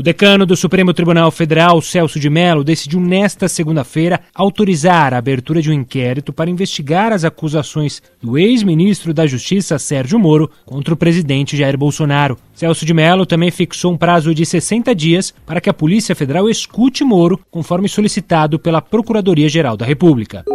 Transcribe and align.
O 0.00 0.02
decano 0.02 0.46
do 0.46 0.56
Supremo 0.56 0.94
Tribunal 0.94 1.30
Federal, 1.30 1.78
Celso 1.82 2.18
de 2.18 2.30
Mello, 2.30 2.64
decidiu 2.64 2.98
nesta 2.98 3.48
segunda-feira 3.48 4.18
autorizar 4.34 5.12
a 5.12 5.18
abertura 5.18 5.60
de 5.60 5.68
um 5.68 5.74
inquérito 5.74 6.32
para 6.32 6.48
investigar 6.48 7.12
as 7.12 7.22
acusações 7.22 8.02
do 8.18 8.38
ex-ministro 8.38 9.12
da 9.12 9.26
Justiça, 9.26 9.78
Sérgio 9.78 10.18
Moro, 10.18 10.50
contra 10.64 10.94
o 10.94 10.96
presidente 10.96 11.54
Jair 11.54 11.76
Bolsonaro. 11.76 12.38
Celso 12.54 12.86
de 12.86 12.94
Mello 12.94 13.26
também 13.26 13.50
fixou 13.50 13.92
um 13.92 13.98
prazo 13.98 14.34
de 14.34 14.46
60 14.46 14.94
dias 14.94 15.34
para 15.44 15.60
que 15.60 15.68
a 15.68 15.74
Polícia 15.74 16.14
Federal 16.14 16.48
escute 16.48 17.04
Moro, 17.04 17.38
conforme 17.50 17.86
solicitado 17.86 18.58
pela 18.58 18.80
Procuradoria-Geral 18.80 19.76
da 19.76 19.84
República. 19.84 20.46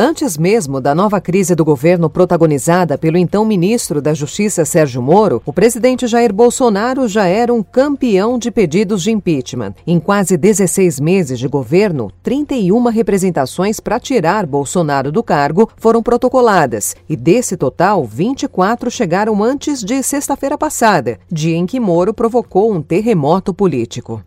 Antes 0.00 0.38
mesmo 0.38 0.80
da 0.80 0.94
nova 0.94 1.20
crise 1.20 1.56
do 1.56 1.64
governo 1.64 2.08
protagonizada 2.08 2.96
pelo 2.96 3.18
então 3.18 3.44
ministro 3.44 4.00
da 4.00 4.14
Justiça 4.14 4.64
Sérgio 4.64 5.02
Moro, 5.02 5.42
o 5.44 5.52
presidente 5.52 6.06
Jair 6.06 6.32
Bolsonaro 6.32 7.08
já 7.08 7.26
era 7.26 7.52
um 7.52 7.64
campeão 7.64 8.38
de 8.38 8.48
pedidos 8.52 9.02
de 9.02 9.10
impeachment. 9.10 9.74
Em 9.84 9.98
quase 9.98 10.36
16 10.36 11.00
meses 11.00 11.36
de 11.36 11.48
governo, 11.48 12.12
31 12.22 12.84
representações 12.90 13.80
para 13.80 13.98
tirar 13.98 14.46
Bolsonaro 14.46 15.10
do 15.10 15.20
cargo 15.20 15.68
foram 15.76 16.00
protocoladas, 16.00 16.94
e 17.08 17.16
desse 17.16 17.56
total, 17.56 18.04
24 18.04 18.92
chegaram 18.92 19.42
antes 19.42 19.82
de 19.82 20.00
sexta-feira 20.04 20.56
passada, 20.56 21.18
dia 21.28 21.56
em 21.56 21.66
que 21.66 21.80
Moro 21.80 22.14
provocou 22.14 22.72
um 22.72 22.80
terremoto 22.80 23.52
político. 23.52 24.22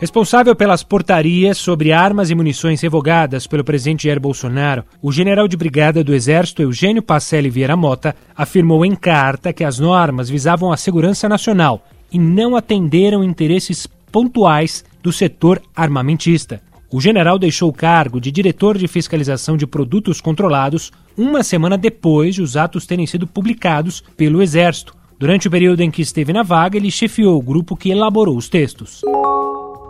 Responsável 0.00 0.54
pelas 0.54 0.84
portarias 0.84 1.58
sobre 1.58 1.90
armas 1.90 2.30
e 2.30 2.34
munições 2.34 2.80
revogadas 2.80 3.48
pelo 3.48 3.64
presidente 3.64 4.04
Jair 4.04 4.20
Bolsonaro, 4.20 4.84
o 5.02 5.10
general 5.10 5.48
de 5.48 5.56
brigada 5.56 6.04
do 6.04 6.14
Exército 6.14 6.62
Eugênio 6.62 7.02
Pacelli 7.02 7.50
Vieira 7.50 7.76
Mota 7.76 8.14
afirmou 8.36 8.86
em 8.86 8.94
carta 8.94 9.52
que 9.52 9.64
as 9.64 9.80
normas 9.80 10.30
visavam 10.30 10.70
a 10.70 10.76
segurança 10.76 11.28
nacional 11.28 11.84
e 12.12 12.18
não 12.18 12.54
atenderam 12.54 13.24
interesses 13.24 13.88
pontuais 14.12 14.84
do 15.02 15.12
setor 15.12 15.60
armamentista. 15.74 16.62
O 16.92 17.00
general 17.00 17.36
deixou 17.36 17.68
o 17.68 17.74
cargo 17.74 18.20
de 18.20 18.30
diretor 18.30 18.78
de 18.78 18.86
fiscalização 18.86 19.56
de 19.56 19.66
produtos 19.66 20.20
controlados 20.20 20.92
uma 21.16 21.42
semana 21.42 21.76
depois 21.76 22.36
de 22.36 22.42
os 22.42 22.56
atos 22.56 22.86
terem 22.86 23.04
sido 23.04 23.26
publicados 23.26 24.00
pelo 24.16 24.40
Exército. 24.40 24.96
Durante 25.18 25.48
o 25.48 25.50
período 25.50 25.80
em 25.80 25.90
que 25.90 26.02
esteve 26.02 26.32
na 26.32 26.44
vaga, 26.44 26.76
ele 26.76 26.88
chefiou 26.88 27.36
o 27.36 27.42
grupo 27.42 27.76
que 27.76 27.90
elaborou 27.90 28.36
os 28.36 28.48
textos. 28.48 29.02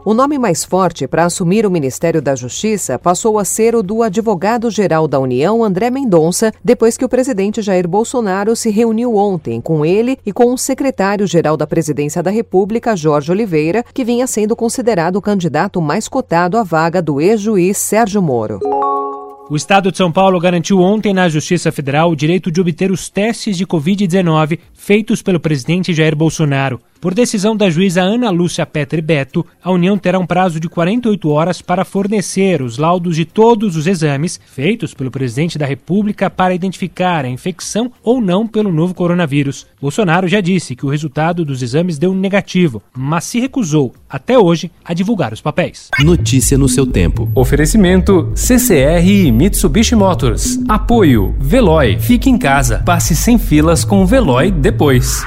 O 0.08 0.14
nome 0.14 0.38
mais 0.38 0.64
forte 0.64 1.06
para 1.06 1.26
assumir 1.26 1.66
o 1.66 1.70
Ministério 1.70 2.22
da 2.22 2.34
Justiça 2.34 2.98
passou 2.98 3.38
a 3.38 3.44
ser 3.44 3.74
o 3.74 3.82
do 3.82 4.02
advogado-geral 4.02 5.06
da 5.06 5.20
União, 5.20 5.62
André 5.62 5.90
Mendonça, 5.90 6.50
depois 6.64 6.96
que 6.96 7.04
o 7.04 7.08
presidente 7.10 7.60
Jair 7.60 7.86
Bolsonaro 7.86 8.56
se 8.56 8.70
reuniu 8.70 9.16
ontem 9.16 9.60
com 9.60 9.84
ele 9.84 10.16
e 10.24 10.32
com 10.32 10.50
o 10.50 10.56
secretário-geral 10.56 11.58
da 11.58 11.66
Presidência 11.66 12.22
da 12.22 12.30
República, 12.30 12.96
Jorge 12.96 13.30
Oliveira, 13.30 13.84
que 13.92 14.02
vinha 14.02 14.26
sendo 14.26 14.56
considerado 14.56 15.16
o 15.16 15.20
candidato 15.20 15.78
mais 15.78 16.08
cotado 16.08 16.56
à 16.56 16.62
vaga 16.62 17.02
do 17.02 17.20
ex-juiz 17.20 17.76
Sérgio 17.76 18.22
Moro. 18.22 18.60
O 19.50 19.56
Estado 19.56 19.92
de 19.92 19.98
São 19.98 20.10
Paulo 20.10 20.40
garantiu 20.40 20.78
ontem 20.78 21.12
na 21.12 21.28
Justiça 21.28 21.70
Federal 21.70 22.10
o 22.10 22.16
direito 22.16 22.50
de 22.50 22.62
obter 22.62 22.90
os 22.90 23.10
testes 23.10 23.58
de 23.58 23.66
Covid-19 23.66 24.58
feitos 24.72 25.20
pelo 25.20 25.38
presidente 25.38 25.92
Jair 25.92 26.16
Bolsonaro. 26.16 26.80
Por 27.00 27.14
decisão 27.14 27.56
da 27.56 27.70
juíza 27.70 28.02
Ana 28.02 28.28
Lúcia 28.28 28.66
Petri 28.66 29.00
Beto, 29.00 29.46
a 29.62 29.70
União 29.70 29.96
terá 29.96 30.18
um 30.18 30.26
prazo 30.26 30.58
de 30.58 30.68
48 30.68 31.28
horas 31.30 31.62
para 31.62 31.84
fornecer 31.84 32.60
os 32.60 32.76
laudos 32.76 33.14
de 33.14 33.24
todos 33.24 33.76
os 33.76 33.86
exames 33.86 34.40
feitos 34.44 34.94
pelo 34.94 35.10
presidente 35.10 35.56
da 35.56 35.64
República 35.64 36.28
para 36.28 36.54
identificar 36.54 37.24
a 37.24 37.28
infecção 37.28 37.92
ou 38.02 38.20
não 38.20 38.48
pelo 38.48 38.72
novo 38.72 38.94
coronavírus. 38.94 39.64
Bolsonaro 39.80 40.26
já 40.26 40.40
disse 40.40 40.74
que 40.74 40.84
o 40.84 40.88
resultado 40.88 41.44
dos 41.44 41.62
exames 41.62 41.98
deu 41.98 42.12
negativo, 42.12 42.82
mas 42.96 43.24
se 43.24 43.38
recusou, 43.38 43.94
até 44.10 44.36
hoje, 44.36 44.68
a 44.84 44.92
divulgar 44.92 45.32
os 45.32 45.40
papéis. 45.40 45.88
Notícia 46.00 46.58
no 46.58 46.68
seu 46.68 46.84
tempo. 46.84 47.30
Oferecimento 47.32 48.32
CCR 48.34 49.06
e 49.06 49.30
Mitsubishi 49.30 49.94
Motors. 49.94 50.58
Apoio 50.68 51.36
Veloy. 51.38 51.96
Fique 52.00 52.28
em 52.28 52.36
casa. 52.36 52.82
Passe 52.84 53.14
sem 53.14 53.38
filas 53.38 53.84
com 53.84 54.02
o 54.02 54.06
Veloy 54.06 54.50
depois. 54.50 55.24